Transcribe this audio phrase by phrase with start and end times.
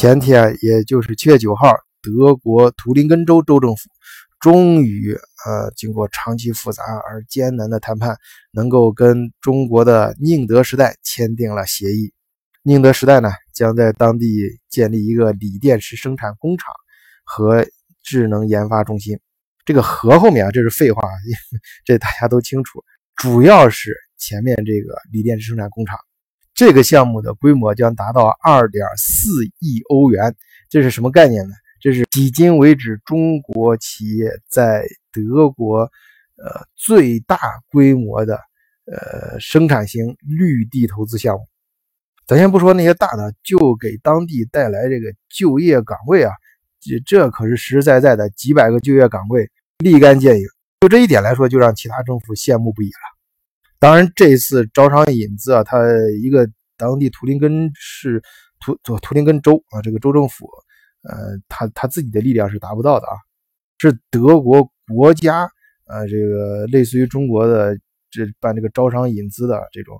[0.00, 3.90] 前天，也就是七月九号，德国图林根州州政府
[4.40, 5.12] 终于，
[5.44, 8.16] 呃，经过长期复杂而艰难的谈判，
[8.50, 12.14] 能够跟中国的宁德时代签订了协议。
[12.62, 16.72] 宁德时代呢，将在当地建立一个锂电池生产工厂
[17.22, 17.66] 和
[18.02, 19.20] 智能研发中心。
[19.66, 21.02] 这个“和”后面啊，这是废话，
[21.84, 22.82] 这大家都清楚。
[23.16, 25.98] 主要是前面这个锂电池生产工厂，
[26.60, 30.36] 这个项目的规模将达到二点四亿欧元。
[30.68, 31.54] 这是什么概念呢？
[31.80, 35.84] 这是迄今为止中国企业在德国
[36.36, 37.38] 呃最大
[37.70, 38.38] 规模的
[38.84, 41.40] 呃生产型绿地投资项目。
[42.26, 46.30] 咱先不说那些大的，就给当地带来这个就业岗位啊，
[46.78, 50.44] 这这可是实实在在的几百个就业岗位，立竿见影。
[50.82, 53.19] 就这一点来说，就让其他政府羡慕不已了。
[53.80, 55.78] 当然，这一次招商引资啊，它
[56.22, 58.22] 一个当地图林根市
[58.60, 60.46] 图图图林根州啊，这个州政府，
[61.02, 63.16] 呃，他他自己的力量是达不到的啊，
[63.78, 65.50] 是德国国家
[65.86, 67.74] 啊，这个类似于中国的
[68.10, 69.98] 这办这个招商引资的这种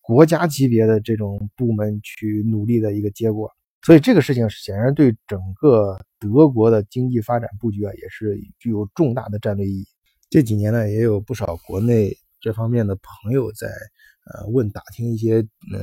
[0.00, 3.48] 国家级别的这种部门去努力的一个结果。
[3.82, 9.86] 所以这个事情显然对整个德国的经济发展布局啊，也是具有重大的战略意义。
[10.30, 12.12] 这几年呢，也有不少国内
[12.44, 13.68] 这方面的朋友在
[14.26, 15.80] 呃问打听一些嗯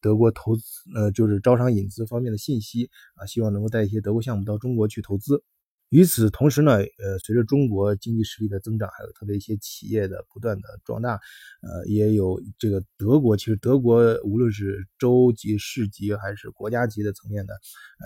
[0.00, 0.62] 德国投资
[0.94, 5.42] 呃就是招商引资方面的信息啊，希望能够带一些德国项目到中国去投资。
[5.88, 11.14] 与此同时呢，呃，随着中国经济实力的增长，还有特别一些企业的不断的壮大，
[11.62, 17.54] 呃，也有这个德国，其实德国无论是州级、市级还是国家级的层面的，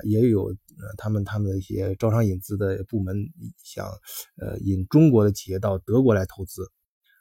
[0.06, 3.16] 也有呃他们他们的一些招商引资的部门
[3.62, 3.86] 想
[4.40, 6.62] 呃引中国的企业到德国来投资。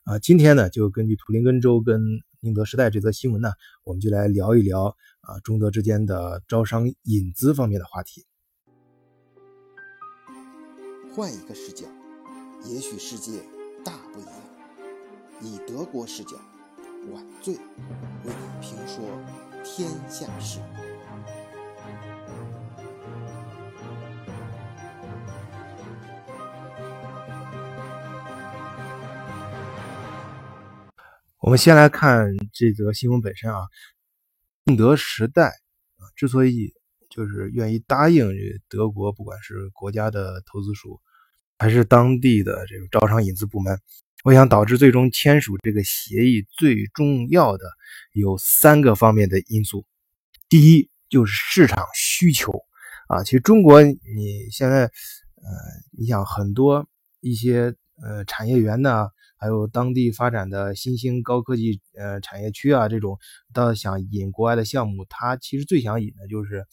[0.09, 2.01] 啊，今天呢，就根据图林根州跟
[2.39, 3.51] 宁德时代这则新闻呢，
[3.83, 4.85] 我们就来聊一聊
[5.21, 8.25] 啊中德之间的招商引资方面的话题。
[11.13, 11.85] 换一个视角，
[12.65, 13.33] 也许世界
[13.85, 14.33] 大不一样。
[15.43, 16.37] 以德国视角，
[17.13, 17.61] 晚醉为
[18.25, 19.05] 你评说
[19.63, 20.59] 天下事。
[31.41, 33.61] 我们先来看这则新闻本身啊，
[34.65, 36.73] 宁德时代啊，之所以
[37.09, 38.29] 就是愿意答应
[38.67, 40.99] 德国，不管是国家的投资署。
[41.61, 43.77] 还是当地的这个招商引资部门，
[44.23, 47.65] 我想导致最终签署这个协议最重要的
[48.13, 49.85] 有三个方面的因素。
[50.47, 52.53] 第一就是市场需求
[53.09, 54.91] 啊，其实中国你现在呃，
[55.97, 56.87] 你想很多
[57.19, 63.17] 一些呃产业园呢，还有当地发展的新兴高科技呃产业区啊，这种
[63.53, 66.65] 到想引国外的项目，他其实最想引的就是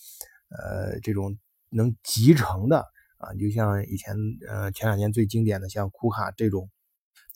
[0.50, 1.38] 呃这种
[1.70, 2.86] 能集成的。
[3.18, 4.14] 啊，就像以前，
[4.46, 6.68] 呃，前两年最经典的像库卡这种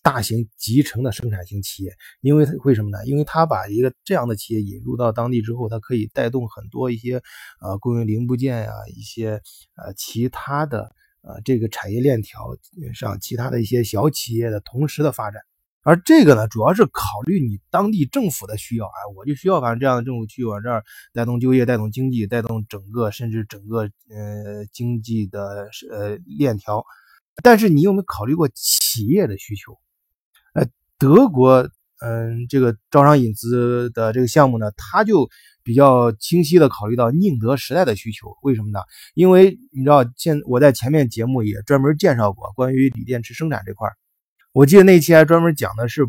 [0.02, 2.98] 大型集成的生产型企业，因为为什么呢？
[3.06, 7.22] 因为他把一个这样的企业引入到当地之后，它可以带动很多一些，
[7.62, 9.40] 呃，供应零部件呀，一些
[9.74, 12.56] 呃其他的，呃，这个产业链条
[12.94, 15.40] 上其他的一些小企业的同时的发展。
[15.82, 26.84] 而这个呢，主要是考虑你当地政府的需要，啊，我就需要反正这样的政府去往这儿带动就业、带动经济、带动整个甚至整个呃经济的呃链条。
[27.42, 29.78] 但是你有没有考虑过企业的需求？
[30.52, 30.66] 呃，
[30.98, 31.70] 德国
[32.02, 35.30] 嗯这个招商引资的这个项目呢，它就
[35.62, 38.36] 比较清晰的考虑到宁德时代的需求。
[38.42, 38.80] 为什么呢？
[39.14, 43.88] 因为你知道，现我在前面节目也专门介绍过关于锂电池生产这块。
[44.52, 46.04] 我记得那期还专门讲的是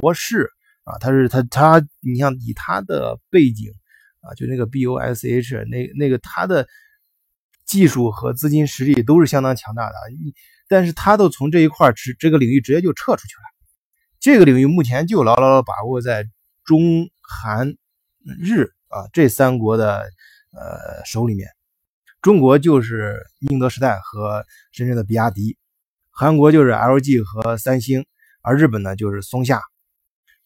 [0.00, 0.50] 博士
[0.84, 3.70] 啊，他是他他，你像以他的背景
[4.20, 6.66] 啊，就那个 B O S H 那那个他的
[7.64, 9.94] 技术和资金实力都是相当强大的，
[10.68, 13.42] 但是他都从这一块直这个领域直接就撤出去了。
[14.20, 16.24] 这个领域目前就牢牢的把握在
[16.64, 17.76] 中韩
[18.38, 20.10] 日啊这三国的
[20.52, 21.48] 呃手里面，
[22.22, 25.56] 中国就是宁德时代和深圳的比亚迪。
[26.10, 28.06] 韩国就是 LG 和三星，
[28.40, 29.60] 而日本呢就是松下。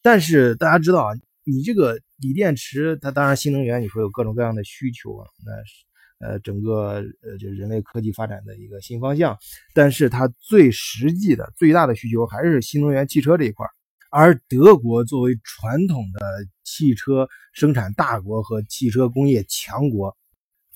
[0.03, 1.13] 但是大家知道啊，
[1.45, 5.85] 你这个锂电池，它当然新能源，你说有各种各样的需求啊，那是
[6.19, 9.39] 呃整个呃就人类科技发展的一个新方向。
[9.73, 13.65] 但是它最实际的、最大的需求还是新能源汽车这一块。
[14.11, 16.21] 而德国作为传统的
[16.65, 20.17] 汽车生产大国和汽车工业强国。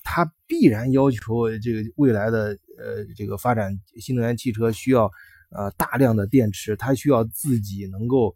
[0.07, 5.09] 它必然要求这个未来的呃这个发展新能源汽车需要
[5.49, 8.35] 呃大量的电池，它需要自己能够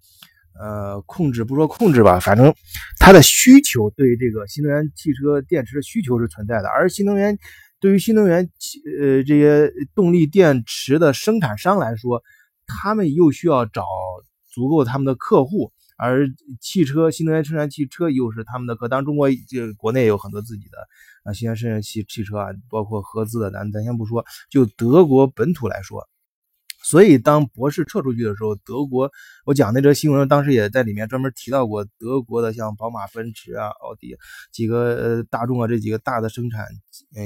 [0.60, 2.52] 呃控制，不说控制吧，反正
[3.00, 7.38] 它的需求对这个新能源汽车电池的需求是存在的，而新能源
[7.80, 8.50] 对于新能源
[9.00, 12.24] 呃这些动力电池的生产商来说，
[12.66, 13.86] 他们又需要找
[14.50, 15.72] 足够他们的客户。
[16.02, 16.30] 而
[16.62, 20.78] 汽车新能源生产汽车又是他们的客，当然中国就国内有很多自己的
[21.26, 26.08] 啊新能源生产汽汽车啊，包括合资的，咱咱先不说，就德国本土来说，
[26.82, 29.12] 所以当博士撤出去的时候，德国
[29.44, 34.16] 我讲那则新闻，当时也在里面专门提到过，德国的像宝马、奔驰啊、奥迪
[34.54, 36.66] 几个大众啊这几个大的生产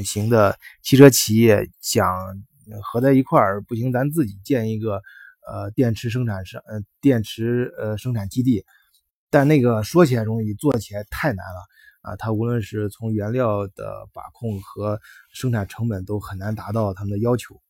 [0.03, 2.07] 型的汽车企业想
[2.81, 4.99] 合在一块儿，不行，咱自己建一个。
[5.47, 8.63] 呃，电池生产商，呃，电池呃生产基地，
[9.29, 11.59] 但那个说起来容易，做起来太难了
[12.01, 12.15] 啊！
[12.15, 14.99] 它无论是从原料的把控和
[15.33, 17.61] 生产成本都很难达到他们的要求。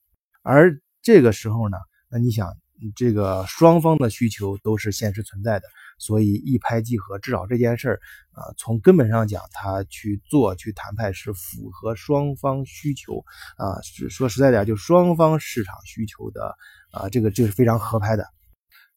[0.41, 1.77] 而这个时候呢，
[2.09, 2.55] 那你想，
[2.95, 5.65] 这个双方的需求都是现实存在的，
[5.99, 7.99] 所以一拍即合，至少这件事儿
[8.31, 13.23] 啊，从根本上讲，他去做去谈判是符合双方需求
[13.57, 16.55] 啊，是说实在点，就双方市场需求的。
[16.93, 18.23] 啊，这个这是非常合拍的。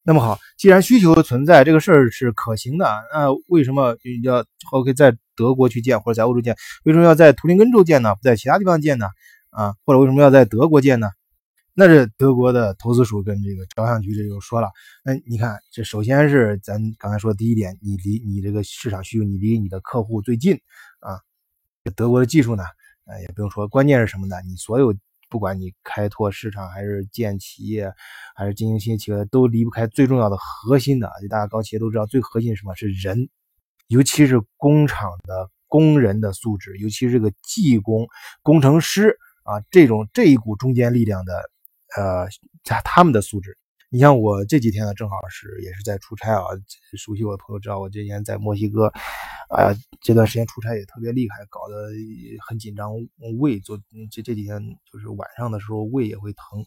[0.02, 6.54] 那么好，既然需求存在，这个事儿是可行的，那为什么要 OK 在德国去建或者在欧洲建？
[6.84, 8.14] 为什么要在图林根州建呢？
[8.14, 9.08] 不在其他地方建呢？
[9.48, 11.08] 啊，或者为什么要在德国建呢？
[11.76, 14.70] 那是德国的投资署跟这个招商局这就说了。
[15.04, 20.58] 那你看，这首先是咱刚才说的第一点，你离你这个市场需求，你离你的客户最近
[21.00, 21.20] 啊。
[21.94, 22.64] 德国的技术呢，
[23.04, 24.36] 呃，也不用说，关键是什么呢？
[24.46, 24.94] 你所有。
[25.28, 27.92] 不管你开拓市场还是建企业，
[28.36, 31.10] 还是经营新企业，都离不开最重要的核心的。
[31.20, 32.76] 就大家搞企业都知道，最核心是什么？
[32.76, 33.28] 是人，
[33.88, 38.06] 尤其是工厂的工人的素质，尤其是这个技工、
[38.40, 41.50] 工程师啊，这种这一股中坚力量的，
[41.96, 42.26] 呃，
[42.64, 43.56] 加他们的素质。
[43.88, 46.42] 你像我这几天呢，正好是也是在出差啊。
[46.96, 48.86] 熟悉我的朋友知道，我这几天在墨西哥，
[49.48, 51.90] 啊，这段时间出差也特别厉害，搞得
[52.48, 52.90] 很紧张，
[53.38, 53.76] 胃就
[54.10, 54.60] 这这几天
[54.90, 56.66] 就是晚上的时候胃也会疼。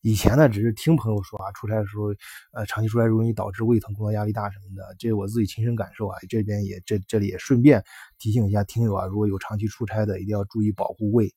[0.00, 2.06] 以前呢，只是听朋友说啊，出差的时候，
[2.52, 6.18] 呃，长期出差容易导致胃疼、工作压力大什么的，这我自己亲身感受啊。
[6.28, 7.84] 这边也这这里也顺便
[8.18, 11.32] 提醒一下听友啊，如果有长期出差的，一定要注意保护胃。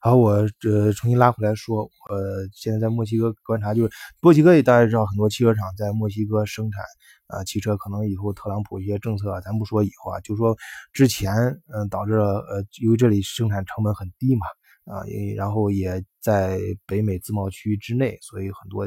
[0.00, 3.90] 好，我呃重新拉回来说，呃，现在在墨西哥观察，就是
[4.20, 6.84] 墨西哥也大家知道，很多汽车厂在墨西哥生产
[7.26, 10.56] 啊汽车，可能以后特朗普一些政策，咱不说以后啊，就说
[10.92, 11.34] 之前，
[11.74, 14.46] 嗯，导致了呃，由于这里生产成本很低嘛，
[14.84, 15.02] 啊，
[15.36, 18.84] 然后也在北美自贸区之内，所以很多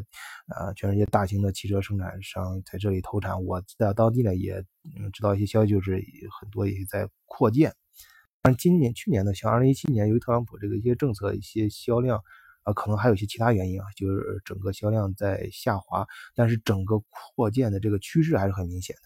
[0.48, 3.44] 啊全世界大型的汽车生产商在这里投产。
[3.44, 4.64] 我在当地呢也
[4.98, 6.02] 嗯知道一些消息，就是
[6.40, 7.74] 很多也在扩建。
[8.44, 12.20] 但今年、去年呢，像二零一七年，由于特朗普这个一些政策、一些销量，
[12.64, 16.08] 啊，可能还有一些其他原因啊，就是整个销量在下滑。
[16.34, 17.00] 但是整个
[17.36, 19.02] 扩建的这个趋势还是很明显的。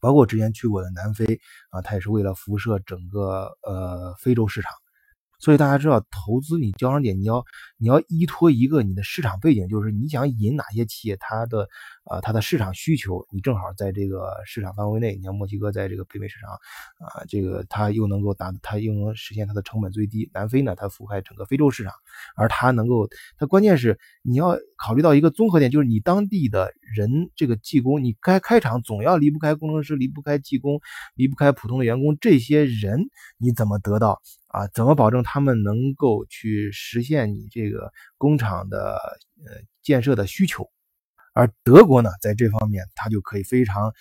[0.00, 1.38] 包括之前去过的南非
[1.68, 4.72] 啊，它也是为了辐射整个呃非洲市场。
[5.40, 7.44] 所以大家知道，投资你交上点，你要
[7.76, 11.68] 你要依托一个你的市场背景，就是你想引哪些企业，它的
[12.10, 15.14] 呃它的市场需求，你正好在这个市场范围内。
[15.14, 20.30] 你像墨西哥在这个北美市场啊，这个它又能够达，它又能实现它的成本最低。
[20.32, 21.92] 南非呢，它覆盖整个非洲市场，
[22.36, 30.80] 而它能够，它关键是你要考虑到一个综合点，就是你当地的人这个技工，你该开厂总要离不开工程师，离不开技工，
[31.14, 34.20] 离不开普通的员工，这些人你怎么得到？
[34.48, 38.94] 啊，怎么保证他们能够去实现你这个工厂的
[39.44, 40.66] 呃建设的需求？
[41.38, 43.92] 而德国呢，在这方面，他就可以非常呃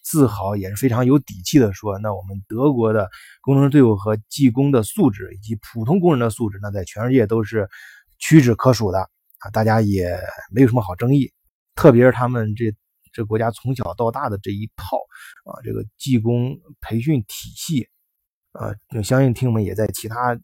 [0.00, 3.10] 自豪，也是非常有底气的说，那我们德国的
[3.40, 7.68] 工程队伍和技工的素质，以及普通工人的素质，那在全世界都是
[8.20, 9.00] 屈指可数的
[9.40, 9.50] 啊！
[9.50, 10.16] 大家也
[10.52, 11.32] 没有什么好争议，
[11.74, 12.72] 特别是他们这
[13.12, 14.98] 这国家从小到大的这一套
[15.50, 17.88] 啊，这个技工培训体系。
[18.52, 20.38] 呃，相信听友们也在其他呃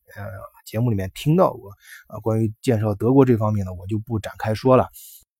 [0.66, 1.70] 节目里面听到过
[2.08, 4.88] 啊，关于介绍德国这方面呢，我就不展开说了。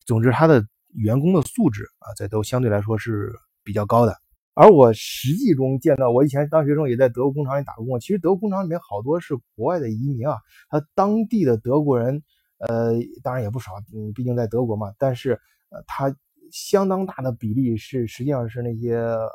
[0.06, 3.32] 总之，他的员工的素质啊，在都相对来说是
[3.64, 4.16] 比较高的。
[4.54, 10.36] 而我实际中见到，我以前当学生也在德国工厂里打过工，其实德国工厂里面好多是国外的移民啊，
[10.68, 12.22] 他当地的德国人，
[12.58, 12.92] 呃，
[13.22, 14.92] 当然也不少，嗯，毕竟在德国嘛。
[14.98, 15.32] 但是，
[15.70, 16.14] 呃，他
[16.50, 19.28] 相当大的比例是实际上是那些呃。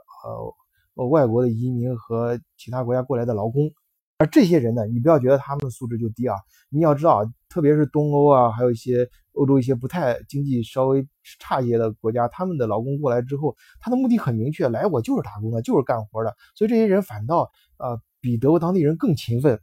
[1.12, 3.72] 外国的移民和其他国家过来的劳工，
[4.20, 6.36] 而这些人呢，你不要觉得他们素质就低啊！
[6.70, 11.08] 你要知道，特别是东欧啊，还有一些欧洲一些不太经济稍微
[11.40, 19.60] 差一些的国家，他们的劳工过来之后，他的目的很明确，来我就是打工的，就是干活的，所以这些人反倒呃比德国当地人更勤奋。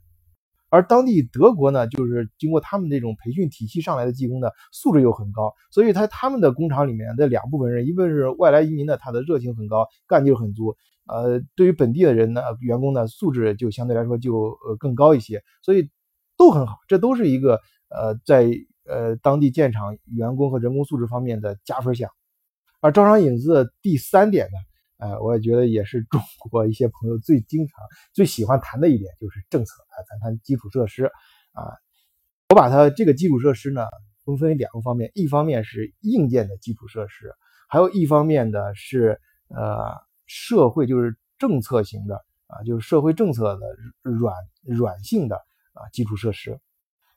[0.75, 10.75] 而当地德国呢，就是经过他们这种培训体系上来的技工呢，素质又很高，所以他他们的工厂里面的两部分人，一个是外来移民的，他的热情很高，干劲很足。
[11.07, 15.89] 呃，对于本地的人呢，员工呢，素质就相对来说就呃更高一些，所以
[16.35, 18.49] 都很好，这都是一个呃在
[18.85, 22.09] 呃当地建厂员工和人工素质方面的加分项。
[22.81, 24.57] 而招商引资的第三点呢，
[25.05, 26.19] 呃，我也觉得也是中
[26.49, 27.83] 国一些朋友最经常、
[28.13, 31.05] 最喜欢谈的一点，就是政策啊，咱谈基础设施
[31.53, 31.69] 啊，
[32.49, 33.85] 我把它这个基础设施呢，
[34.25, 37.33] 分分为两个方面，一方面是硬件的基础设施，
[37.69, 39.19] 还有一方面的是
[39.49, 40.03] 呃。
[40.27, 42.15] 社会就是政策型的
[42.47, 43.67] 啊，就是社会政策的
[44.01, 44.33] 软
[44.63, 45.35] 软性的
[45.73, 46.59] 啊基础设施。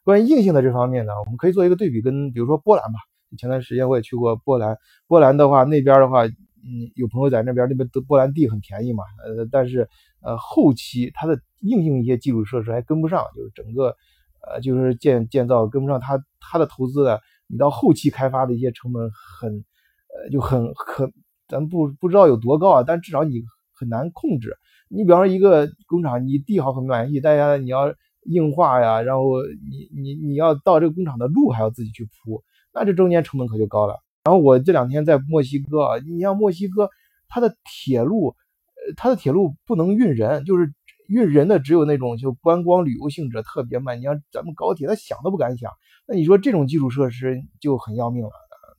[0.05, 2.99] 关于硬性的这方面呢，我们可以做一个对比，跟比如说波兰吧。
[3.39, 4.77] 前段时间我也去过波兰，
[5.07, 6.27] 波兰的话那边的话，
[6.69, 9.89] 嗯，有朋友在那边，那边波兰地很便宜嘛，呃，但是
[10.23, 13.97] 呃后期它的硬性一些基础设施还跟不上，就是整个
[14.47, 19.11] 呃就是建建造跟不上它它的投资的，你到后期开发的一些成本
[19.41, 19.65] 很
[20.09, 21.13] 呃就很很。
[21.51, 24.55] 咱不不知道有多高啊，但至少你很难控制。
[24.91, 27.95] 你比方说一个工厂，你地好很满意，大家你要
[28.25, 29.31] 硬化呀，然后
[29.71, 32.45] 你你你要到这个工厂的路还要自己去铺，
[32.75, 33.97] 那这中间成本可就高了。
[34.29, 36.91] 然后我这两天在墨西哥，你像墨西哥，
[37.29, 40.75] 它的铁路，呃，它的铁路不能运人，就是
[41.09, 43.99] 运人的只有那种就观光旅游性质，特别慢。
[43.99, 45.73] 你像咱们高铁，他想都不敢想。
[46.07, 48.31] 那你说这种基础设施就很要命了，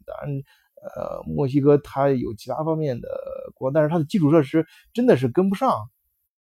[0.05, 0.39] 当然。
[0.81, 3.09] 呃，墨西哥它有其他方面的
[3.55, 5.89] 光，但是它的基础设施真的是跟不上。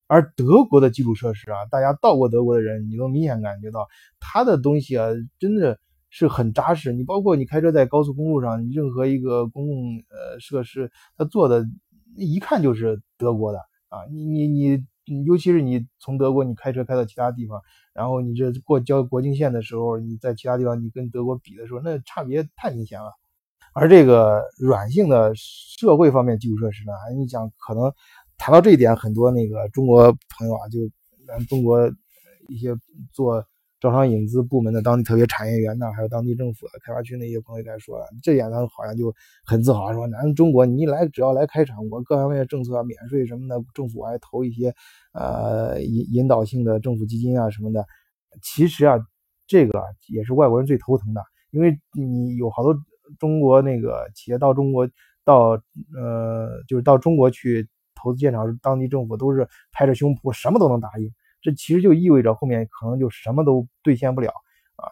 [0.08, 3.88] 而德国的基础设施啊，大家到过德国的人，你能明显感觉到
[4.20, 5.08] 它的东西啊，
[5.38, 5.78] 真的
[6.10, 6.92] 是很扎实。
[6.92, 11.64] 你包括你开车在高速公路上，任何一个公共呃设施，它做的
[12.16, 13.58] 一看就是德国的
[13.88, 14.04] 啊。
[14.10, 17.60] 你你你，尤其是你从德国你开车开到其他地方，
[17.94, 23.12] 然后你这过交国境线的时候，你在其他地方你跟德国比的时候，那差别太明显了。
[23.72, 27.92] 而这个软性的社会方面基础设施呢，你讲可能
[28.38, 30.78] 谈到这一点，很多那个中国朋友啊，就
[31.26, 31.86] 咱中国
[32.48, 32.74] 一些
[33.12, 33.44] 做
[33.86, 39.14] 招商引资部门的当地特别产业园的，还有当地政府的开发区那些朋友该说了，这点他好像就
[39.44, 44.74] 很自豪，说咱中国你一来只要来开厂，我各方面政策啊免税什么的，政府还投一些
[45.12, 47.86] 呃引引导性的政府基金啊什么的。
[48.42, 48.98] 其实啊，
[49.46, 52.76] 这个也是外国人最头疼的，因为你有好多。
[53.20, 54.88] 中国那个企业到中国，
[55.24, 55.50] 到
[55.96, 61.08] 呃，就是到中国去投资建厂，当地政府都是拍着胸脯什么都能答应。
[61.46, 64.32] 这其实就意味着后面可能就什么都兑现不了
[64.74, 64.90] 啊。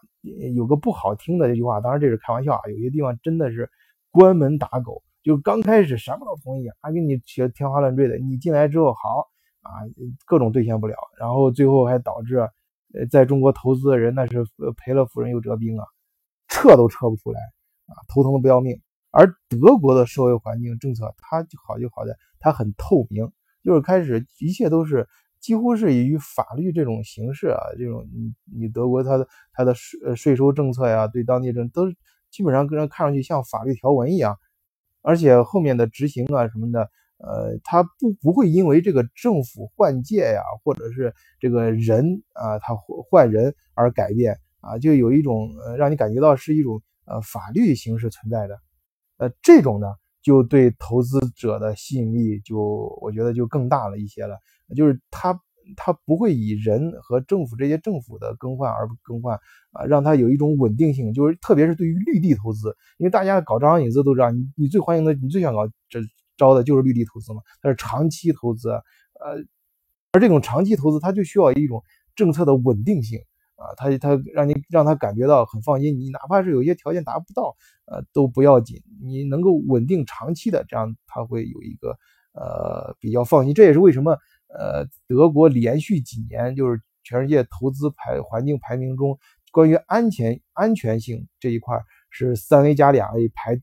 [0.55, 2.61] 有个不好听的这句话，当然这是开玩笑啊。
[2.71, 3.69] 有些地方真的是
[4.13, 8.19] 关门打狗，就刚开始什么都同意，还给你写天花乱坠的。
[8.19, 9.29] 你进来之后好
[9.63, 9.83] 啊，
[10.27, 12.37] 各种兑现不了，然后最后还导致
[12.95, 14.47] 呃，在中国投资的人那是
[14.77, 15.85] 赔了夫人又折兵啊，
[16.47, 17.41] 撤都撤不出来。
[17.87, 18.81] 啊，头疼的不要命。
[19.11, 23.31] 而德国的社会环境政策，它就好就好在它很透明，
[23.63, 25.07] 就是开始一切都是
[25.45, 28.33] 几乎是以法律这种形式啊，这种你
[28.63, 31.83] 你德国它的它的税税收政策呀，对当地政都
[32.31, 34.39] 基本上跟人看上去像法律条文一样，
[35.03, 42.75] 而且后面的执行啊什么的，呃，它不不会因为这个政府换届呀，或者是这个人啊他
[43.11, 46.81] 换人而改变啊，就有一种呃让你感觉到是一种。
[47.07, 48.59] 呃，法律形式存在的，
[49.19, 49.89] 呃，这种呢，
[50.23, 52.59] 就对投资者的吸引力就
[53.03, 54.39] 我觉得就更大了一些了。
[54.77, 55.41] 就是他
[55.77, 59.39] 他不会以人和政府这些政府的更换而不更换
[59.73, 61.13] 啊，让他有一种稳定性。
[61.13, 66.01] 就是特别是对于绿地投资，因为大家搞招商引资都知道，你你最欢迎的，你最想搞这
[66.37, 69.43] 招的就是绿地投资嘛，它是长期投资，呃，
[70.13, 71.83] 而这种长期投资，它就需要一种
[72.15, 73.19] 政策的稳定性。
[73.57, 77.55] 啊，他他让你让他感觉到很放心，你哪怕是有些条件达不到，
[77.87, 81.97] 呃，都不要紧，你能够稳定长期的，这样他会有一个
[82.33, 83.55] 呃比较放心。
[83.55, 84.19] 这也是为什么
[84.59, 89.19] 呃德国连续几年就是全世界投资排环境排名中，
[89.53, 91.79] 关于安全安全性这一块
[92.11, 93.61] 是三 A 加两 A 排，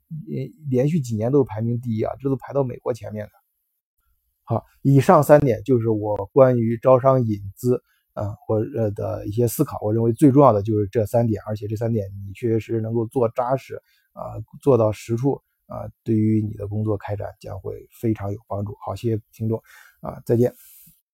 [0.69, 3.31] 连续几年都是排名第一啊，这都排到美国前面的。
[4.43, 7.81] 好，以上三点就是我关于招商引资。
[8.13, 13.75] 啊，或呃的一些思考，我认为最重要的就是这三点，而且这三点你确实能够做扎实
[14.12, 18.75] 啊，做到实处啊，对于你的工作开展将会非常有帮助。
[18.86, 19.63] 好，谢谢听众
[20.01, 20.53] 啊，再见。